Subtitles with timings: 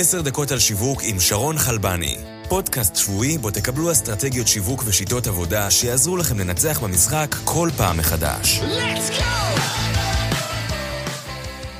[0.00, 2.16] עשר דקות על שיווק עם שרון חלבני.
[2.48, 8.60] פודקאסט שבועי בו תקבלו אסטרטגיות שיווק ושיטות עבודה שיעזרו לכם לנצח במשחק כל פעם מחדש.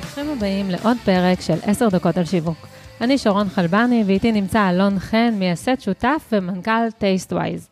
[0.01, 2.67] ברוכים הבאים לעוד פרק של עשר דקות על שיווק.
[3.01, 7.67] אני שרון חלבני ואיתי נמצא אלון חן, מייסד שותף ומנכ"ל Tastewise.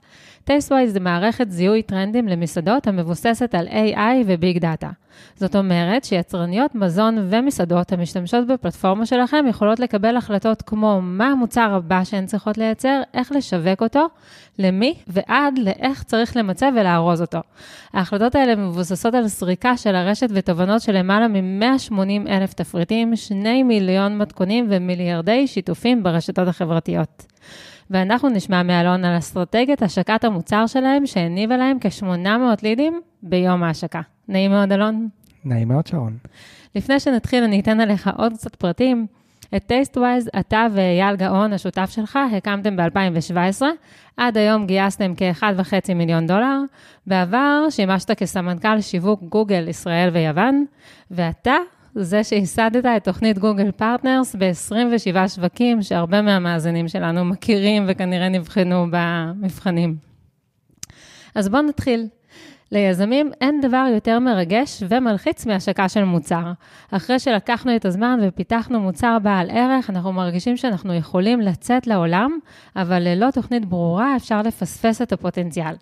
[0.47, 4.89] Tastewise זה מערכת זיהוי טרנדים למסעדות המבוססת על AI ו big data.
[5.35, 12.03] זאת אומרת שיצרניות מזון ומסעדות המשתמשות בפלטפורמה שלכם יכולות לקבל החלטות כמו מה המוצר הבא
[12.03, 14.07] שהן צריכות לייצר, איך לשווק אותו,
[14.59, 17.39] למי ועד לאיך צריך למצב ולארוז אותו.
[17.93, 24.17] ההחלטות האלה מבוססות על סריקה של הרשת ותובנות של למעלה מ-180 אלף תפריטים, 2 מיליון
[24.17, 27.25] מתכונים ומיליארדי שיתופים ברשתות החברתיות.
[27.91, 32.27] ואנחנו נשמע מאלון על אסטרטגיית השקת המוצר שלהם, שהניבה להם כ-800
[32.63, 34.01] לידים ביום ההשקה.
[34.27, 35.09] נעים מאוד, אלון.
[35.45, 36.17] נעים מאוד, שרון.
[36.75, 39.07] לפני שנתחיל, אני אתן עליך עוד קצת פרטים.
[39.55, 43.61] את טייסטווייז, אתה ואייל גאון, השותף שלך, הקמתם ב-2017.
[44.17, 46.59] עד היום גייסתם כ-1.5 מיליון דולר.
[47.07, 50.65] בעבר שימשת כסמנכ"ל שיווק גוגל, ישראל ויוון,
[51.11, 51.55] ואתה
[52.03, 59.95] זה שייסדת את תוכנית Google Partners ב-27 שווקים, שהרבה מהמאזינים שלנו מכירים וכנראה נבחנו במבחנים.
[61.35, 62.07] אז בואו נתחיל.
[62.71, 66.51] ליזמים אין דבר יותר מרגש ומלחיץ מהשקה של מוצר.
[66.91, 72.39] אחרי שלקחנו את הזמן ופיתחנו מוצר בעל ערך, אנחנו מרגישים שאנחנו יכולים לצאת לעולם,
[72.75, 75.75] אבל ללא תוכנית ברורה אפשר לפספס את הפוטנציאל.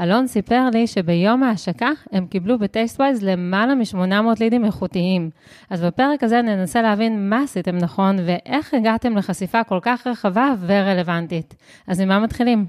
[0.00, 5.30] אלון סיפר לי שביום ההשקה הם קיבלו בטייסטווייז למעלה מ-800 לידים איכותיים.
[5.70, 11.54] אז בפרק הזה ננסה להבין מה עשיתם נכון ואיך הגעתם לחשיפה כל כך רחבה ורלוונטית.
[11.86, 12.66] אז ממה מתחילים?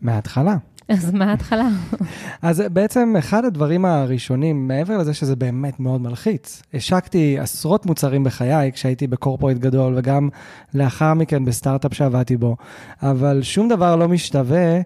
[0.00, 0.56] מההתחלה.
[0.88, 1.68] אז מה ההתחלה?
[2.42, 8.72] אז בעצם אחד הדברים הראשונים, מעבר לזה שזה באמת מאוד מלחיץ, השקתי עשרות מוצרים בחיי
[8.72, 10.28] כשהייתי בקורפורט גדול וגם
[10.74, 12.56] לאחר מכן בסטארט-אפ שעבדתי בו,
[13.02, 14.80] אבל שום דבר לא משתווה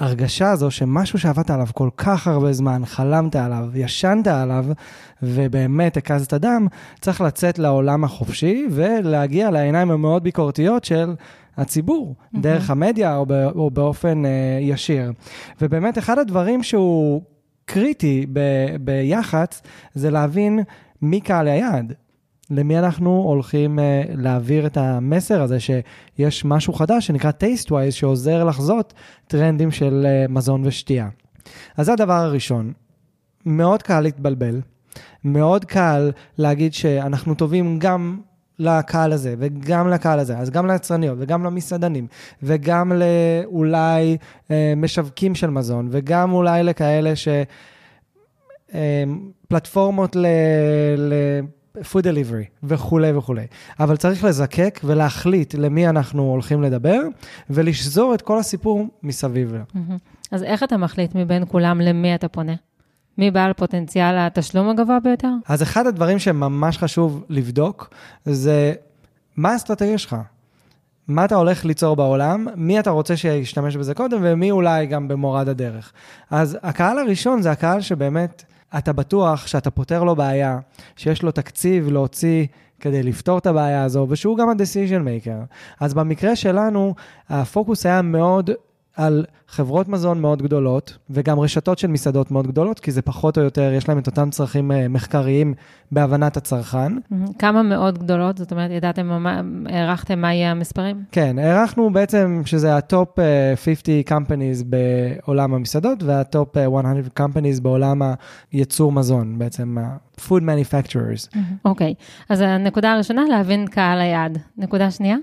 [0.00, 4.64] להרגשה הזו שמשהו שעבדת עליו כל כך הרבה זמן, חלמת עליו, ישנת עליו,
[5.22, 6.66] ובאמת הקזת דם,
[7.00, 11.14] צריך לצאת לעולם החופשי ולהגיע לעיניים המאוד ביקורתיות של...
[11.58, 12.38] הציבור, mm-hmm.
[12.40, 14.28] דרך המדיה או, או באופן uh,
[14.60, 15.12] ישיר.
[15.60, 17.22] ובאמת, אחד הדברים שהוא
[17.64, 19.62] קריטי ב- ביח"צ,
[19.94, 20.60] זה להבין
[21.02, 21.92] מי קהל היעד.
[22.50, 23.82] למי אנחנו הולכים uh,
[24.14, 28.94] להעביר את המסר הזה שיש משהו חדש שנקרא טייסטווייז, שעוזר לחזות
[29.26, 31.08] טרנדים של uh, מזון ושתייה.
[31.76, 32.72] אז זה הדבר הראשון.
[33.46, 34.60] מאוד קל להתבלבל,
[35.24, 38.20] מאוד קל להגיד שאנחנו טובים גם
[38.58, 42.06] לקהל הזה, וגם לקהל הזה, אז גם ליצרניות, וגם למסעדנים,
[42.42, 44.16] וגם לאולי
[44.50, 47.28] אה, משווקים של מזון, וגם אולי לכאלה ש...
[48.74, 49.04] אה,
[49.48, 50.26] פלטפורמות ל...
[50.96, 51.12] ל...
[51.82, 53.46] food delivery וכולי וכולי.
[53.80, 57.00] אבל צריך לזקק ולהחליט למי אנחנו הולכים לדבר,
[57.50, 59.54] ולשזור את כל הסיפור מסביב.
[60.30, 62.54] אז איך אתה מחליט מבין כולם למי אתה פונה?
[63.18, 65.30] מי בעל פוטנציאל התשלום הגבוה ביותר?
[65.48, 68.72] אז אחד הדברים שממש חשוב לבדוק זה
[69.36, 70.16] מה האסטרטגיה שלך.
[71.08, 75.48] מה אתה הולך ליצור בעולם, מי אתה רוצה שישתמש בזה קודם, ומי אולי גם במורד
[75.48, 75.92] הדרך.
[76.30, 78.44] אז הקהל הראשון זה הקהל שבאמת
[78.78, 80.58] אתה בטוח שאתה פותר לו בעיה,
[80.96, 82.46] שיש לו תקציב להוציא
[82.80, 85.54] כדי לפתור את הבעיה הזו, ושהוא גם ה-decision maker.
[85.80, 86.94] אז במקרה שלנו,
[87.28, 88.50] הפוקוס היה מאוד
[88.98, 93.42] על חברות מזון מאוד גדולות, וגם רשתות של מסעדות מאוד גדולות, כי זה פחות או
[93.42, 95.54] יותר, יש להם את אותם צרכים אה, מחקריים
[95.92, 96.92] בהבנת הצרכן.
[97.38, 98.38] כמה מאוד גדולות?
[98.38, 99.26] זאת אומרת, ידעתם,
[99.66, 101.04] הערכתם מה יהיה המספרים?
[101.12, 103.08] כן, הערכנו בעצם שזה ה top
[103.56, 108.02] 50 אה, companies בעולם המסעדות, והטופ 100 אה, companies בעולם
[108.52, 109.76] הייצור מזון, בעצם
[110.18, 111.38] food manufacturers.
[111.64, 112.24] אוקיי, okay.
[112.28, 114.38] אז הנקודה הראשונה, להבין קהל היעד.
[114.58, 115.16] נקודה שנייה?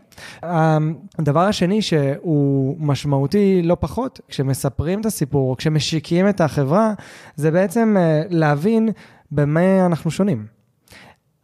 [1.19, 6.93] הדבר השני שהוא משמעותי לא פחות, כשמספרים את הסיפור, כשמשיקים את החברה,
[7.35, 7.95] זה בעצם
[8.29, 8.89] להבין
[9.31, 10.55] במה אנחנו שונים.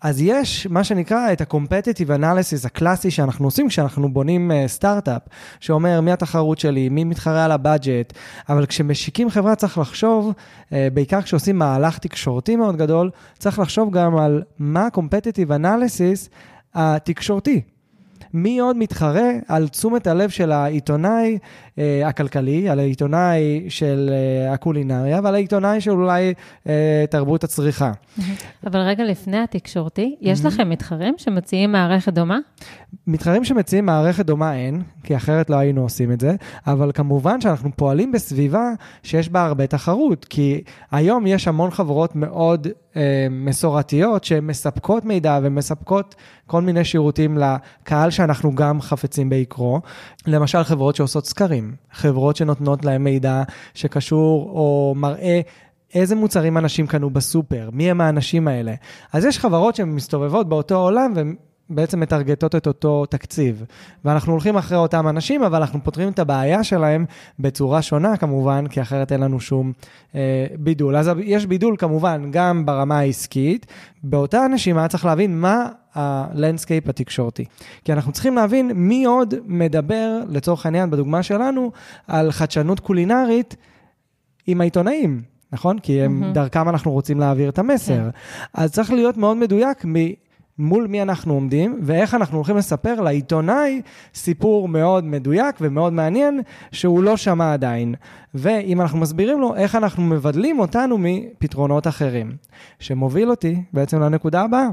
[0.01, 5.21] אז יש מה שנקרא את ה-competitive analysis הקלאסי שאנחנו עושים כשאנחנו בונים סטארט-אפ,
[5.59, 8.13] שאומר מי התחרות שלי, מי מתחרה על הבאג'ט,
[8.49, 13.09] אבל כשמשיקים חברה צריך לחשוב, uh, בעיקר כשעושים מהלך תקשורתי מאוד גדול,
[13.39, 16.29] צריך לחשוב גם על מה ה-competitive analysis
[16.73, 17.61] התקשורתי.
[18.33, 21.37] מי עוד מתחרה על תשומת הלב של העיתונאי
[21.79, 26.33] אה, הכלכלי, על העיתונאי של אה, הקולינריה ועל העיתונאי של אולי
[26.67, 27.91] אה, תרבות הצריכה.
[28.67, 32.39] אבל רגע לפני התקשורתי, יש לכם מתחרים שמציעים מערכת דומה?
[33.07, 36.35] מתחרים שמציעים מערכת דומה אין, כי אחרת לא היינו עושים את זה,
[36.67, 38.71] אבל כמובן שאנחנו פועלים בסביבה
[39.03, 46.15] שיש בה הרבה תחרות, כי היום יש המון חברות מאוד אה, מסורתיות שמספקות מידע ומספקות
[46.47, 49.81] כל מיני שירותים לקהל שאנחנו גם חפצים ביקרו.
[50.27, 51.60] למשל חברות שעושות סקרים,
[51.91, 53.43] חברות שנותנות להם מידע
[53.73, 55.41] שקשור או מראה
[55.93, 58.73] איזה מוצרים אנשים קנו בסופר, מי הם האנשים האלה.
[59.13, 61.13] אז יש חברות שמסתובבות באותו עולם
[61.75, 63.63] בעצם מטרגטות את אותו תקציב.
[64.05, 67.05] ואנחנו הולכים אחרי אותם אנשים, אבל אנחנו פותרים את הבעיה שלהם
[67.39, 69.71] בצורה שונה כמובן, כי אחרת אין לנו שום
[70.15, 70.95] אה, בידול.
[70.95, 73.65] אז יש בידול כמובן גם ברמה העסקית.
[74.03, 77.45] באותה נשימה צריך להבין מה ה landscape התקשורתי.
[77.85, 81.71] כי אנחנו צריכים להבין מי עוד מדבר, לצורך העניין, בדוגמה שלנו,
[82.07, 83.55] על חדשנות קולינרית
[84.47, 85.21] עם העיתונאים.
[85.51, 85.79] נכון?
[85.79, 86.33] כי הם, mm-hmm.
[86.33, 87.93] דרכם אנחנו רוצים להעביר את המסר.
[87.93, 88.11] Yeah.
[88.11, 88.61] כן.
[88.61, 89.95] אז צריך להיות מאוד מדויק מ...
[90.57, 93.81] מול מי אנחנו עומדים, ואיך אנחנו הולכים לספר לעיתונאי
[94.13, 97.95] סיפור מאוד מדויק ומאוד מעניין, שהוא לא שמע עדיין.
[98.33, 102.31] ואם אנחנו מסבירים לו איך אנחנו מבדלים אותנו מפתרונות אחרים.
[102.79, 104.67] שמוביל אותי בעצם לנקודה הבאה,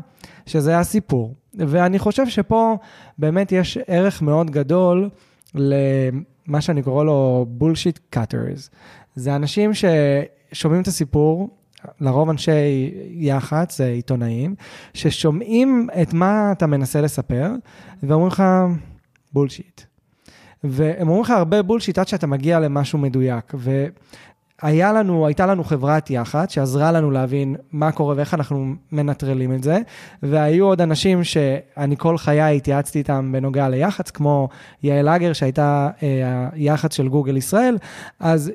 [0.46, 1.34] שזה הסיפור.
[1.54, 2.76] ואני חושב שפה
[3.18, 5.08] באמת יש ערך מאוד גדול
[5.54, 8.70] למה שאני קורא לו bullshit cutters.
[9.14, 11.57] זה אנשים ששומעים את הסיפור,
[12.00, 14.54] לרוב אנשי יח"צ, עיתונאים,
[14.94, 17.50] ששומעים את מה אתה מנסה לספר,
[18.02, 18.42] ואומרים לך,
[19.32, 19.80] bullshit.
[20.64, 23.54] והם אומרים לך הרבה bullshit עד שאתה מגיע למשהו מדויק.
[23.54, 29.62] והיה לנו, הייתה לנו חברת יח"צ שעזרה לנו להבין מה קורה ואיך אנחנו מנטרלים את
[29.62, 29.78] זה,
[30.22, 34.48] והיו עוד אנשים שאני כל חיי התייעצתי איתם בנוגע ליח"צ, כמו
[34.82, 37.78] יעל אגר שהייתה אה, היח"צ של גוגל ישראל,
[38.20, 38.52] אז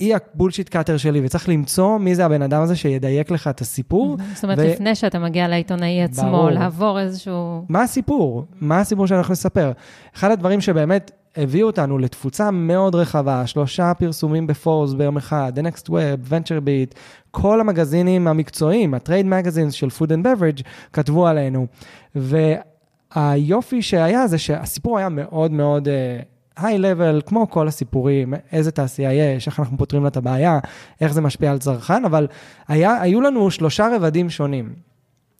[0.00, 3.60] היא ה bullshit cutter שלי, וצריך למצוא מי זה הבן אדם הזה שידייק לך את
[3.60, 4.16] הסיפור.
[4.34, 4.62] זאת אומרת, ו...
[4.62, 6.50] לפני שאתה מגיע לעיתונאי עצמו, ברור.
[6.50, 7.64] לעבור איזשהו...
[7.68, 8.44] מה הסיפור?
[8.60, 9.72] מה הסיפור שאנחנו נספר?
[10.16, 15.88] אחד הדברים שבאמת הביאו אותנו לתפוצה מאוד רחבה, שלושה פרסומים בפורס ביום אחד, The Next
[15.88, 16.94] Web, VentureBeat,
[17.30, 20.62] כל המגזינים המקצועיים, ה trade magazines של Food and Beverage,
[20.92, 21.66] כתבו עלינו.
[22.14, 25.88] והיופי שהיה זה שהסיפור היה מאוד מאוד...
[25.88, 30.58] Uh, היי-לבל, כמו כל הסיפורים, איזה תעשייה יש, איך אנחנו פותרים לה את הבעיה,
[31.00, 32.26] איך זה משפיע על צרכן, אבל
[32.68, 34.74] היה, היו לנו שלושה רבדים שונים.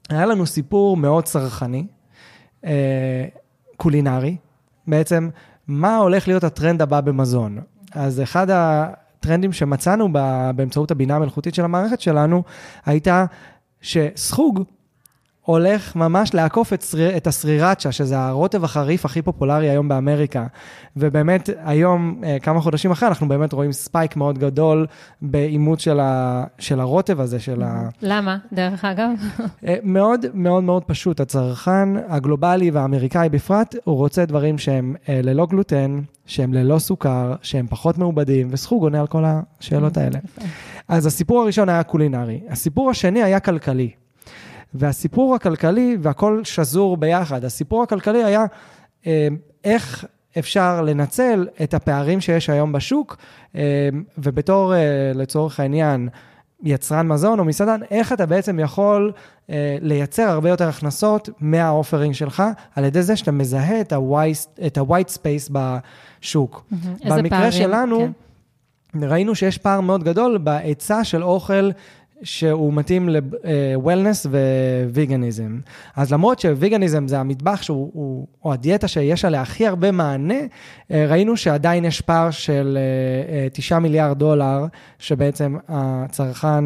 [0.08, 1.86] היה לנו סיפור מאוד צרכני,
[2.64, 3.24] אה,
[3.76, 4.36] קולינרי,
[4.86, 5.28] בעצם,
[5.68, 7.58] מה הולך להיות הטרנד הבא במזון.
[7.92, 10.08] אז אחד הטרנדים שמצאנו
[10.56, 12.42] באמצעות הבינה המלאכותית של המערכת שלנו,
[12.86, 13.24] הייתה
[13.80, 14.62] שסחוג
[15.50, 20.46] הולך ממש לעקוף את, סריר, את הסרירצ'ה, שזה הרוטב החריף הכי פופולרי היום באמריקה.
[20.96, 24.86] ובאמת, היום, אה, כמה חודשים אחרי, אנחנו באמת רואים ספייק מאוד גדול
[25.22, 27.88] באימוץ של, ה, של הרוטב הזה, של ה...
[28.02, 29.10] למה, דרך אגב?
[29.66, 31.20] אה, מאוד מאוד מאוד פשוט.
[31.20, 37.66] הצרכן הגלובלי והאמריקאי בפרט, הוא רוצה דברים שהם אה, ללא גלוטן, שהם ללא סוכר, שהם
[37.66, 40.18] פחות מעובדים, וסחוג עונה על כל השאלות האלה.
[40.88, 42.40] אז הסיפור הראשון היה קולינרי.
[42.48, 43.99] הסיפור השני היה כלכלי.
[44.74, 48.44] והסיפור הכלכלי, והכל שזור ביחד, הסיפור הכלכלי היה
[49.06, 49.28] אה,
[49.64, 50.04] איך
[50.38, 53.16] אפשר לנצל את הפערים שיש היום בשוק,
[53.56, 53.88] אה,
[54.18, 56.08] ובתור, אה, לצורך העניין,
[56.62, 59.12] יצרן מזון או מסעדן, איך אתה בעצם יכול
[59.50, 62.42] אה, לייצר הרבה יותר הכנסות מהאופרינג שלך,
[62.76, 63.92] על ידי זה שאתה מזהה את
[64.78, 66.64] ה-white space בשוק.
[66.72, 67.08] Mm-hmm.
[67.08, 68.08] במקרה פערים, שלנו,
[68.92, 69.04] כן.
[69.04, 71.70] ראינו שיש פער מאוד גדול בהיצע של אוכל
[72.22, 74.28] שהוא מתאים ל-wellness
[74.90, 75.58] וויגניזם.
[75.96, 80.40] אז למרות שוויגניזם זה המטבח שהוא, הוא, או הדיאטה שיש עליה הכי הרבה מענה,
[80.90, 82.78] אה, ראינו שעדיין יש פער של
[83.52, 84.64] 9 אה, אה, מיליארד דולר,
[84.98, 86.64] שבעצם הצרכן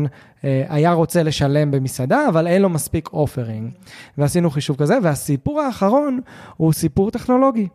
[0.68, 3.70] היה רוצה לשלם במסעדה, אבל אין לו מספיק אופרינג.
[4.18, 6.20] ועשינו חישוב כזה, והסיפור האחרון
[6.56, 7.68] הוא סיפור טכנולוגי.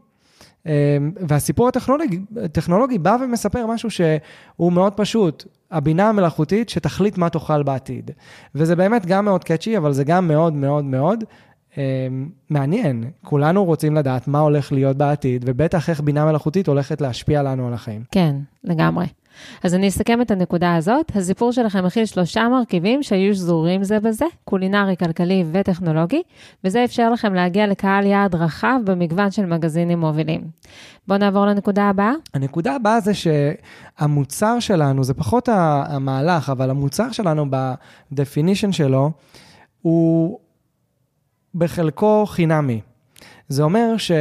[1.27, 5.45] והסיפור הטכנולוגי, הטכנולוגי בא ומספר משהו שהוא מאוד פשוט.
[5.71, 8.11] הבינה המלאכותית שתחליט מה תאכל בעתיד.
[8.55, 11.23] וזה באמת גם מאוד קאצ'י, אבל זה גם מאוד מאוד מאוד
[11.77, 12.07] אה,
[12.49, 13.03] מעניין.
[13.25, 17.73] כולנו רוצים לדעת מה הולך להיות בעתיד, ובטח איך בינה מלאכותית הולכת להשפיע לנו על
[17.73, 18.03] החיים.
[18.11, 19.05] כן, לגמרי.
[19.63, 21.11] אז אני אסכם את הנקודה הזאת.
[21.15, 26.21] הסיפור שלכם מכיל שלושה מרכיבים שהיו שזורים זה בזה, קולינרי, כלכלי וטכנולוגי,
[26.63, 30.41] וזה אפשר לכם להגיע לקהל יעד רחב במגוון של מגזינים מובילים.
[31.07, 32.11] בואו נעבור לנקודה הבאה.
[32.33, 39.11] הנקודה הבאה זה שהמוצר שלנו, זה פחות המהלך, אבל המוצר שלנו ב-definition שלו,
[39.81, 40.39] הוא
[41.55, 42.81] בחלקו חינמי.
[43.47, 44.11] זה אומר ש...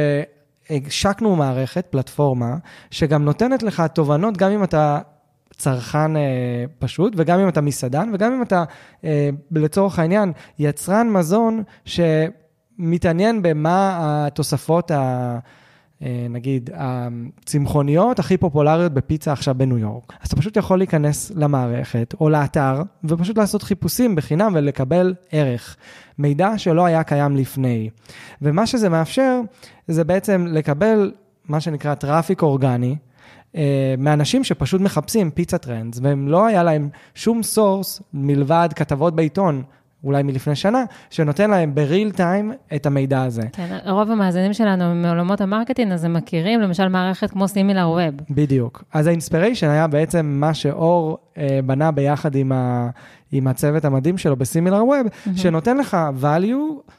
[0.69, 2.55] השקנו מערכת, פלטפורמה,
[2.91, 4.99] שגם נותנת לך תובנות, גם אם אתה
[5.51, 6.21] צרכן אה,
[6.79, 8.63] פשוט, וגם אם אתה מסעדן, וגם אם אתה,
[9.03, 15.39] אה, לצורך העניין, יצרן מזון שמתעניין במה התוספות ה...
[16.03, 20.13] אה, נגיד, הצמחוניות הכי פופולריות בפיצה עכשיו בניו יורק.
[20.21, 25.77] אז אתה פשוט יכול להיכנס למערכת או לאתר ופשוט לעשות חיפושים בחינם ולקבל ערך.
[26.17, 27.89] מידע שלא היה קיים לפני.
[28.41, 29.41] ומה שזה מאפשר,
[29.87, 31.11] זה בעצם לקבל
[31.47, 32.95] מה שנקרא traffic אורגני,
[33.55, 39.63] אה, מאנשים שפשוט מחפשים pizza trends, והם לא היה להם שום source מלבד כתבות בעיתון
[40.03, 43.41] אולי מלפני שנה, שנותן להם ב real time את המידע הזה.
[43.53, 48.21] כן, רוב המאזינים שלנו מעולמות ה marketing, אז הם מכירים למשל מערכת כמו סימילר ווב.
[48.29, 48.83] בדיוק.
[48.93, 52.89] אז ה inspiration היה בעצם מה שאור אה, בנה ביחד עם, ה,
[53.31, 55.29] עם הצוות המדהים שלו בסימילר ווב, mm-hmm.
[55.35, 56.91] שנותן לך value,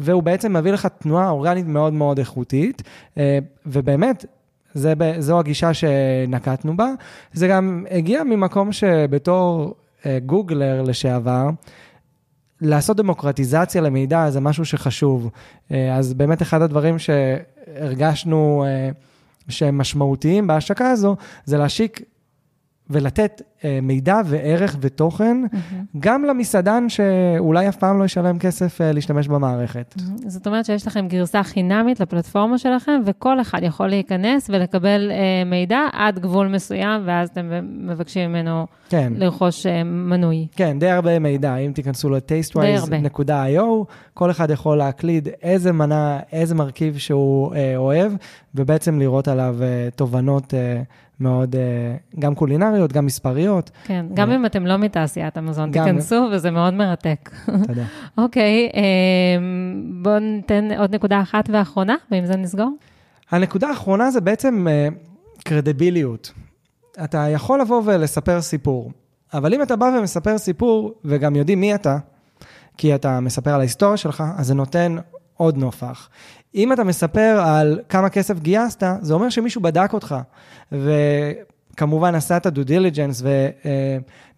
[0.00, 2.82] והוא בעצם מביא לך תנועה אורגנית מאוד מאוד איכותית,
[3.18, 4.24] אה, ובאמת,
[4.74, 6.88] זה, זו הגישה שנקטנו בה.
[7.32, 9.74] זה גם הגיע ממקום שבתור
[10.06, 11.48] אה, גוגלר לשעבר,
[12.60, 15.30] לעשות דמוקרטיזציה למידע זה משהו שחשוב.
[15.70, 18.90] אה, אז באמת אחד הדברים שהרגשנו אה,
[19.48, 22.00] שהם משמעותיים בהשקה הזו, זה להשיק
[22.90, 25.98] ולתת אה, מידע וערך ותוכן, mm-hmm.
[25.98, 29.94] גם למסעדן שאולי אף פעם לא ישלם כסף אה, להשתמש במערכת.
[29.98, 30.28] Mm-hmm.
[30.28, 35.80] זאת אומרת שיש לכם גרסה חינמית לפלטפורמה שלכם, וכל אחד יכול להיכנס ולקבל אה, מידע
[35.92, 39.12] עד גבול מסוים, ואז אתם מבקשים ממנו כן.
[39.16, 40.46] לרכוש אה, מנוי.
[40.56, 41.56] כן, די הרבה מידע.
[41.56, 43.62] אם תיכנסו ל-tastewise.io,
[44.14, 48.12] כל אחד יכול להקליד איזה מנה, איזה מרכיב שהוא אה, אוהב,
[48.54, 50.54] ובעצם לראות עליו אה, תובנות.
[50.54, 50.82] אה,
[51.20, 53.70] מאוד, אה, גם קולינריות, גם מספריות.
[53.84, 57.30] כן, גם אם אתם לא מתעשיית המזון, תיכנסו, וזה מאוד מרתק.
[57.66, 57.84] תודה.
[58.18, 58.82] אוקיי, אה,
[60.02, 62.76] בואו ניתן עוד נקודה אחת ואחרונה, ועם זה נסגור.
[63.30, 64.66] הנקודה האחרונה זה בעצם
[65.44, 66.32] קרדיביליות.
[66.98, 68.92] אה, אתה יכול לבוא ולספר סיפור,
[69.34, 71.98] אבל אם אתה בא ומספר סיפור, וגם יודעים מי אתה,
[72.76, 74.96] כי אתה מספר על ההיסטוריה שלך, אז זה נותן
[75.36, 76.08] עוד נופח.
[76.54, 80.14] אם אתה מספר על כמה כסף גייסת, זה אומר שמישהו בדק אותך,
[80.72, 83.22] וכמובן עשה את הדו דיליג'נס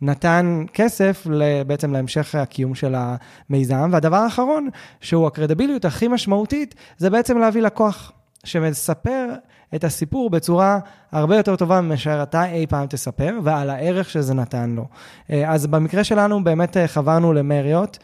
[0.03, 1.27] ונתן כסף
[1.67, 3.91] בעצם להמשך הקיום של המיזם.
[3.93, 4.69] והדבר האחרון,
[5.01, 8.13] שהוא הקרדיביליות הכי משמעותית, זה בעצם להביא לקוח
[8.45, 9.27] שמספר
[9.75, 10.79] את הסיפור בצורה
[11.13, 14.87] הרבה יותר טובה מאשר אתה אי פעם תספר, ועל הערך שזה נתן לו.
[15.47, 17.99] אז במקרה שלנו באמת חברנו למריות.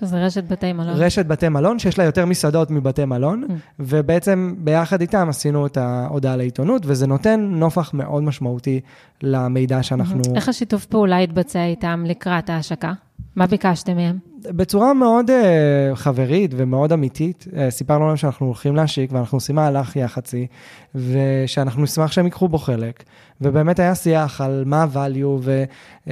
[0.00, 0.94] שזה רשת בתי מלון.
[0.96, 3.52] רשת בתי מלון, שיש לה יותר מסעדות מבתי מלון, mm.
[3.78, 8.80] ובעצם ביחד איתם עשינו את ההודעה לעיתונות, וזה נותן נופח מאוד משמעותי
[9.22, 10.22] למידע שאנחנו...
[10.22, 10.36] Mm-hmm.
[10.36, 12.92] איך השיתוף פעולה התבצע איתם לקראת ההשקה?
[13.36, 14.18] מה ביקשתם מהם?
[14.50, 19.96] בצורה מאוד uh, חברית ומאוד אמיתית, uh, סיפרנו להם שאנחנו הולכים להשיק ואנחנו עושים מהלך
[19.96, 20.46] יח"צי,
[20.94, 23.04] ושאנחנו נשמח שהם ייקחו בו חלק.
[23.40, 25.64] ובאמת היה שיח על מה ה-value ו...
[26.04, 26.10] Uh,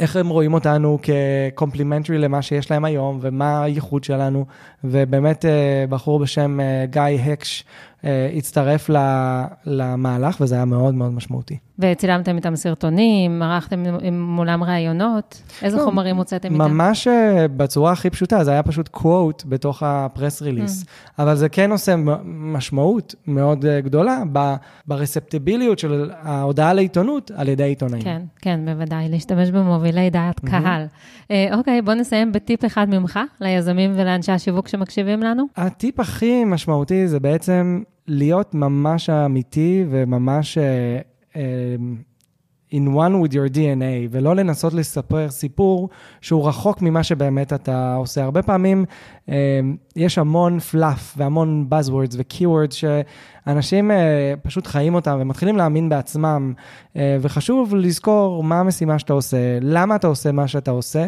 [0.00, 4.44] איך הם רואים אותנו כ complementary למה שיש להם היום, ומה הייחוד שלנו,
[4.84, 7.64] ובאמת אה, בחור בשם אה, גיא הקש
[8.36, 8.90] הצטרף
[9.64, 11.58] למהלך, וזה היה מאוד מאוד משמעותי.
[11.78, 16.64] וצילמתם איתם סרטונים, ערכתם מולם ראיונות, איזה לא, חומרים הוצאתם איתם?
[16.64, 20.86] ממש אה, בצורה הכי פשוטה, זה היה פשוט קוואט בתוך הפרס ריליס, mm.
[21.18, 24.22] אבל זה כן עושה משמעות מאוד אה, גדולה
[24.86, 28.02] ברספטיביליות של ההודעה לעיתונות על ידי עיתונאים.
[28.02, 30.50] כן, כן, בוודאי, להשתמש במובילי דעת mm-hmm.
[30.50, 30.86] קהל.
[31.52, 35.44] אוקיי, בוא נסיים בטיפ אחד ממך, ליזמים ולאנשי השיווק שמקשיבים לנו.
[35.56, 40.58] הטיפ הכי משמעותי זה בעצם להיות ממש אמיתי וממש
[41.28, 41.38] uh,
[42.72, 45.88] in one with your DNA, ולא לנסות לספר סיפור
[46.20, 48.24] שהוא רחוק ממה שבאמת אתה עושה.
[48.24, 48.84] הרבה פעמים
[49.26, 49.30] uh,
[49.96, 53.94] יש המון פלאף והמון buzzwords ו-keywords שאנשים uh,
[54.42, 56.52] פשוט חיים אותם ומתחילים להאמין בעצמם,
[56.94, 61.06] uh, וחשוב לזכור מה המשימה שאתה עושה, למה אתה עושה מה שאתה עושה.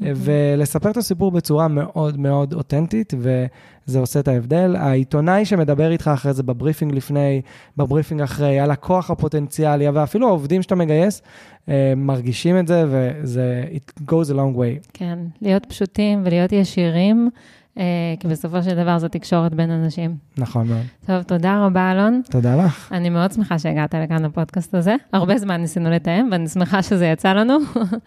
[0.00, 4.76] ולספר את הסיפור בצורה מאוד מאוד אותנטית, וזה עושה את ההבדל.
[4.76, 7.40] העיתונאי שמדבר איתך אחרי זה בבריפינג לפני,
[7.76, 11.22] בבריפינג אחרי, הלקוח הפוטנציאלי, ואפילו העובדים שאתה מגייס,
[11.68, 14.88] אה, מרגישים את זה, וזה, it goes a long way.
[14.92, 17.30] כן, להיות פשוטים ולהיות ישירים.
[17.78, 17.84] אה,
[18.20, 20.16] כי בסופו של דבר זו תקשורת בין אנשים.
[20.38, 20.82] נכון מאוד.
[21.06, 22.20] טוב, תודה רבה, אלון.
[22.30, 22.92] תודה לך.
[22.92, 24.94] אני מאוד שמחה שהגעת לכאן לפודקאסט הזה.
[25.12, 27.58] הרבה זמן ניסינו לתאם, ואני שמחה שזה יצא לנו.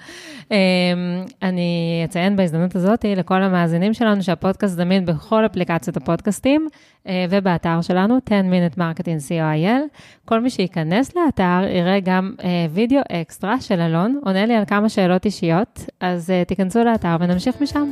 [0.51, 0.57] אה,
[1.41, 6.67] אני אציין בהזדמנות הזאת לכל המאזינים שלנו שהפודקאסט זמין בכל אפליקציות הפודקאסטים
[7.07, 10.00] אה, ובאתר שלנו, 10 Minute Marketing co.il.
[10.25, 12.31] כל מי שייכנס לאתר יראה גם
[12.71, 17.91] וידאו אקסטרה של אלון, עונה לי על כמה שאלות אישיות, אז תיכנסו לאתר ונמשיך משם.